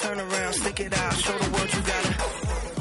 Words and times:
Turn 0.00 0.20
around, 0.20 0.52
stick 0.52 0.78
it 0.78 0.96
out, 0.96 1.12
show 1.14 1.36
the 1.36 1.50
world 1.50 1.74
you 1.74 1.80
got 1.80 2.04
it. 2.06 2.77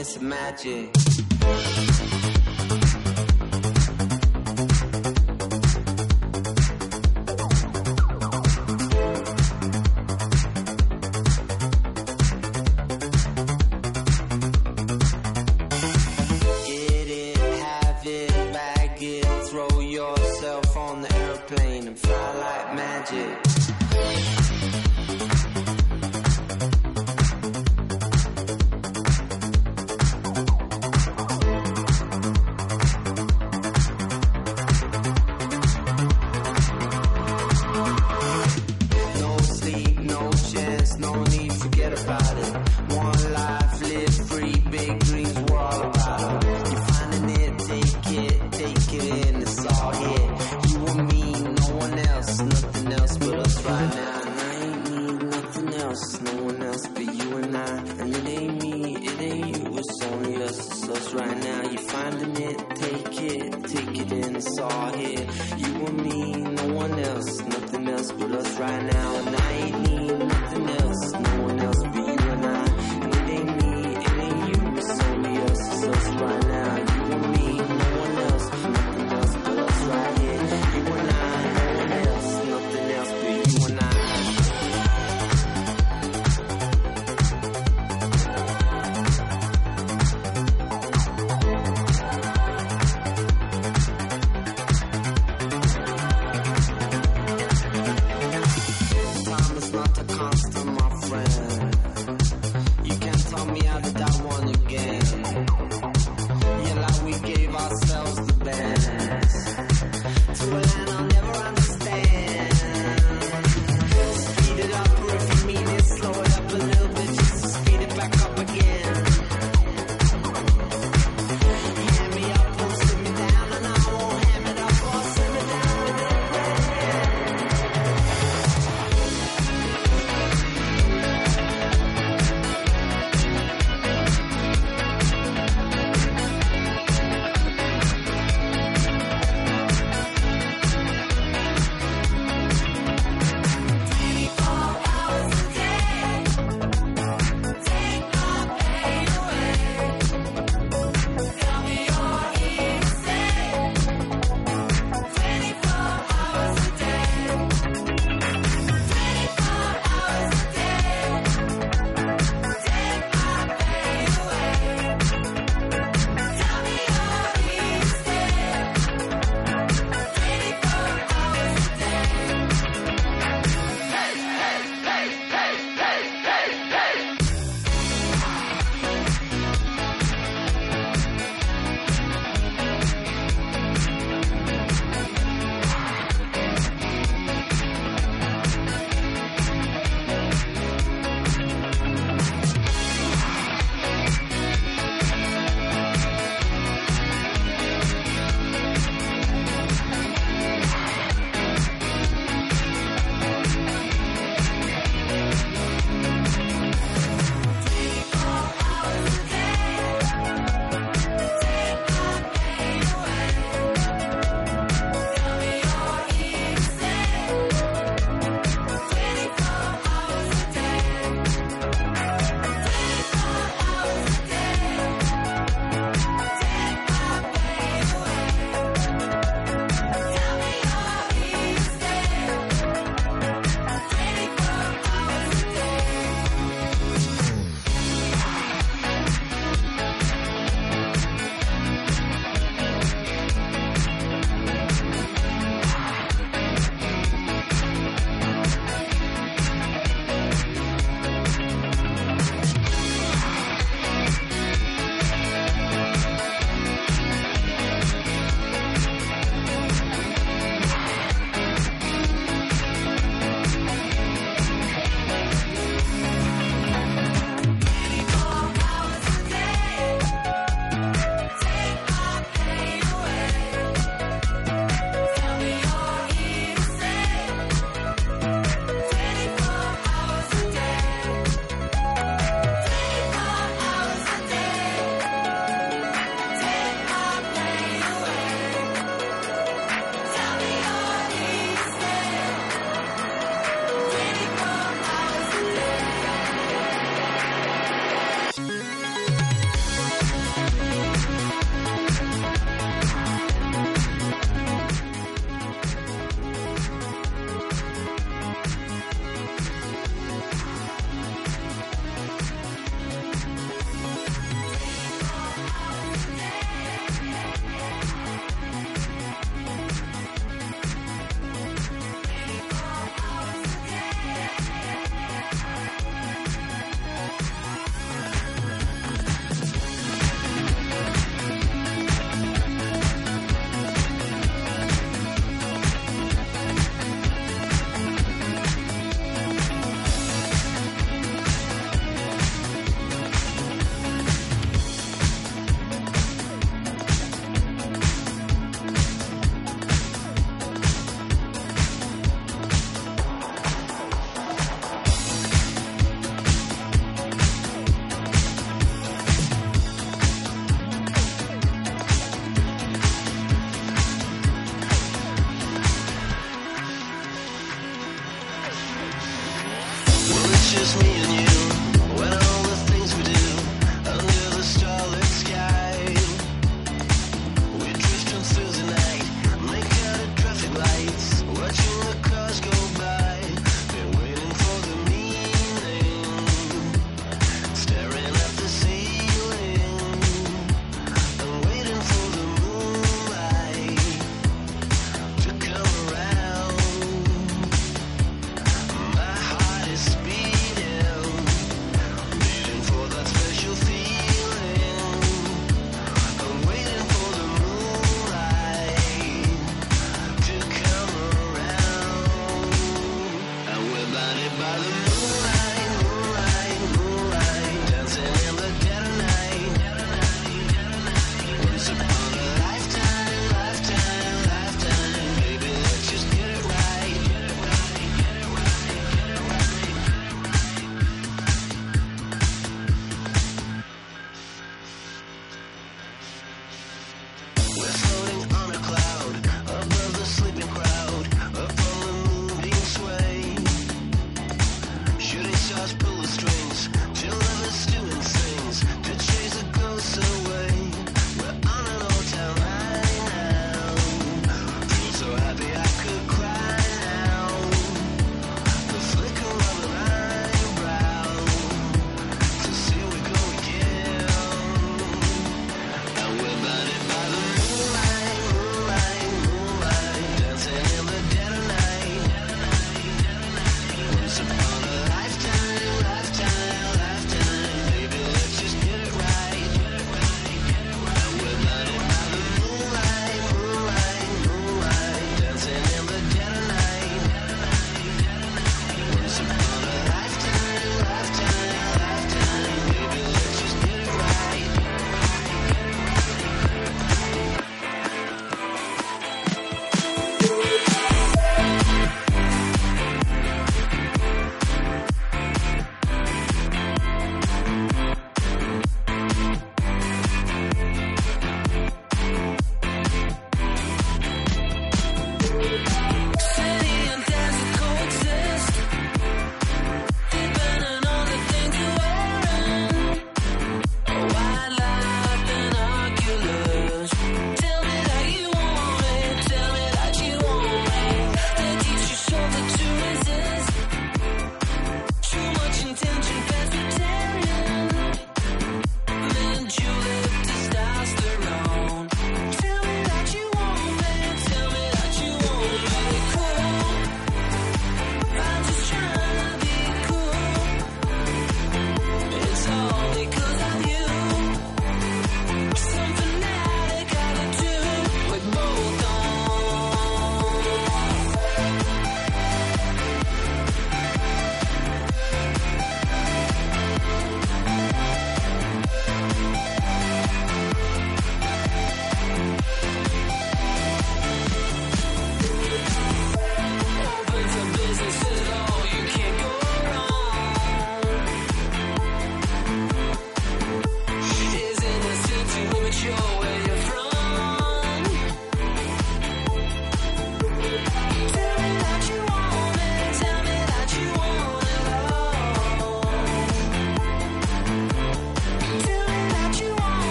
Of 0.00 0.22
magic. 0.22 1.29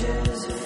Just. 0.00 0.59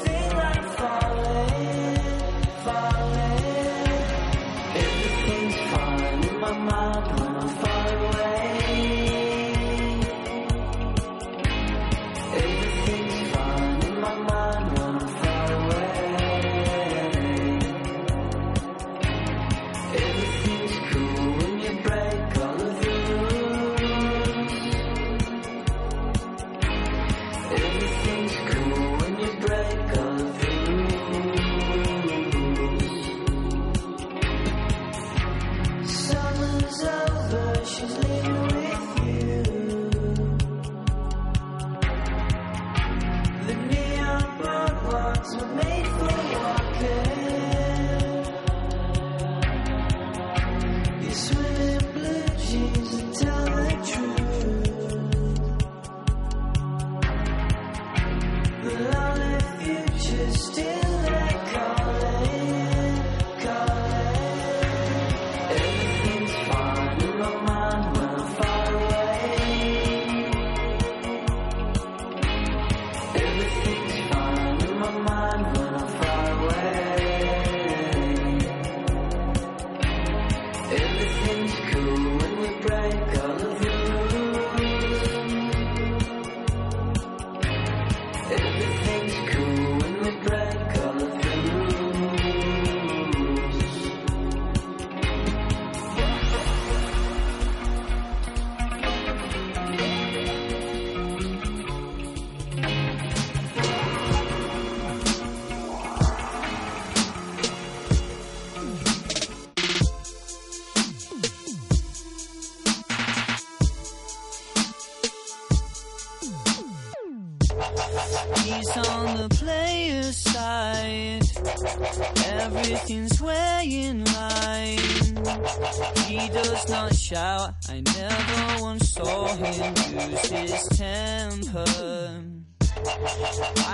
don't 126.75 126.95
shout. 126.97 127.55
I 127.69 127.81
never 127.81 128.63
once 128.63 128.91
saw 128.93 129.27
him 129.37 129.75
lose 129.95 130.27
his 130.27 130.69
temper. 130.77 132.25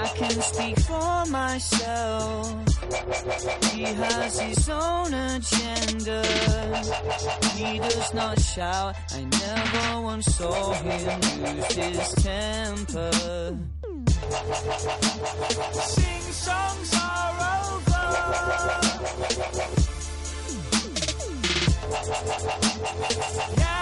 I 0.02 0.12
can 0.16 0.36
speak 0.42 0.78
for 0.80 1.24
myself. 1.26 2.44
He 3.72 3.84
has 3.84 4.40
his 4.40 4.68
own 4.68 5.14
agenda. 5.14 6.22
He 7.56 7.78
does 7.78 8.14
not 8.14 8.38
shout. 8.38 8.94
I 9.12 9.24
never 9.24 10.00
once 10.02 10.26
saw 10.36 10.72
him 10.74 11.20
lose 11.42 11.72
his 11.72 12.14
temper. 12.22 13.58
Sing 15.72 16.32
songs 16.32 16.92
are 16.94 17.34
over. 17.64 18.89
Yeah. 22.10 23.79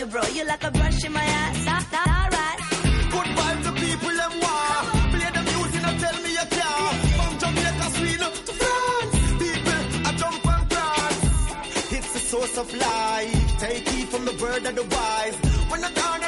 you, 0.00 0.06
bro. 0.06 0.22
You're 0.34 0.46
like 0.46 0.64
a 0.64 0.70
brush 0.70 1.04
in 1.04 1.12
my 1.12 1.22
ass. 1.22 1.58
Alright. 1.68 2.58
Good 3.14 3.30
vibes, 3.36 3.68
people. 3.82 4.16
Play 5.14 5.30
the 5.36 5.42
music 5.50 5.82
and 5.88 6.00
tell 6.00 6.18
me 6.24 6.30
you. 6.38 6.46
From 7.18 7.32
Jamaica, 7.42 7.86
to 8.46 8.52
France, 8.60 9.14
people 9.42 9.80
I 10.08 10.10
jump 10.20 10.46
and 10.54 10.68
dance. 10.74 11.92
It's 11.96 12.12
the 12.14 12.22
source 12.32 12.56
of 12.62 12.68
life. 12.74 13.58
Take 13.58 13.88
heed 13.88 14.08
from 14.08 14.24
the 14.24 14.32
word 14.42 14.64
of 14.64 14.74
the 14.74 14.86
wise. 14.96 15.36
When 15.70 15.84
I 15.84 15.90
can't 15.90 16.19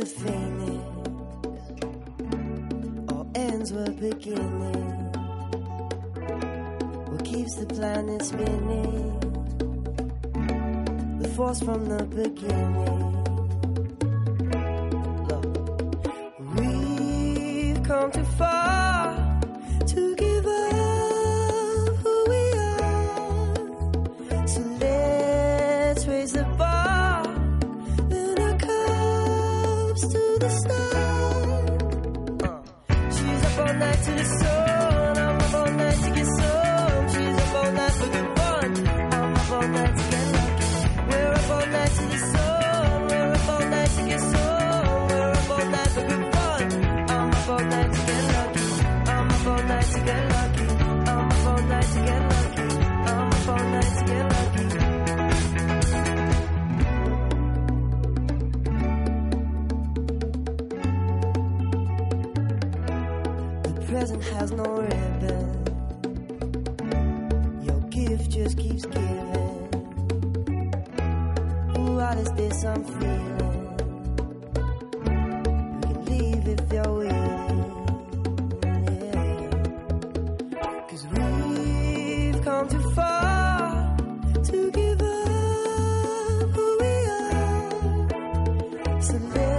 the 0.00 0.06
phoenix. 0.06 0.80
All 3.12 3.30
ends 3.34 3.70
were 3.70 3.90
beginning. 3.90 5.12
What 7.10 7.24
keeps 7.24 7.56
the 7.56 7.66
planet 7.66 8.22
spinning? 8.24 9.20
The 11.20 11.28
force 11.28 11.60
from 11.60 11.84
the 11.86 12.04
beginning. 12.04 13.09
isolated. 89.12 89.49